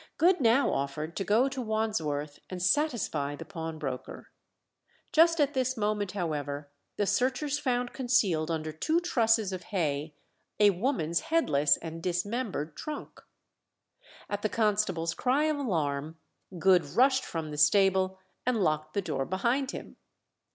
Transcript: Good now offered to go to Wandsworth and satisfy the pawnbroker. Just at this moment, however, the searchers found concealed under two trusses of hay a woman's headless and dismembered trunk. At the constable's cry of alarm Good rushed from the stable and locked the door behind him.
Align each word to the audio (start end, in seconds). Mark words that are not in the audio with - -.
Good 0.17 0.41
now 0.41 0.73
offered 0.73 1.15
to 1.17 1.23
go 1.23 1.47
to 1.47 1.61
Wandsworth 1.61 2.39
and 2.49 2.59
satisfy 2.59 3.35
the 3.35 3.45
pawnbroker. 3.45 4.29
Just 5.11 5.39
at 5.39 5.53
this 5.53 5.77
moment, 5.77 6.13
however, 6.13 6.71
the 6.97 7.05
searchers 7.05 7.59
found 7.59 7.93
concealed 7.93 8.49
under 8.49 8.71
two 8.71 8.99
trusses 8.99 9.53
of 9.53 9.65
hay 9.65 10.15
a 10.59 10.71
woman's 10.71 11.19
headless 11.29 11.77
and 11.77 12.01
dismembered 12.01 12.75
trunk. 12.75 13.21
At 14.27 14.41
the 14.41 14.49
constable's 14.49 15.13
cry 15.13 15.43
of 15.43 15.59
alarm 15.59 16.17
Good 16.57 16.83
rushed 16.83 17.23
from 17.23 17.51
the 17.51 17.57
stable 17.59 18.17
and 18.43 18.57
locked 18.57 18.95
the 18.95 19.03
door 19.03 19.25
behind 19.27 19.69
him. 19.69 19.97